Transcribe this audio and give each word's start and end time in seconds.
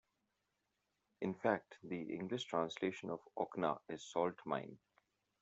In 1.21 1.35
fact 1.35 1.77
the 1.83 2.01
English 2.01 2.45
translation 2.45 3.11
of 3.11 3.19
Ocna 3.37 3.77
is 3.87 4.03
salt 4.03 4.39
mine. 4.45 4.79